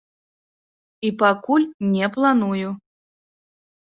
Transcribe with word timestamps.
І 1.09 1.11
пакуль 1.21 1.67
не 1.93 2.07
планую. 2.17 2.69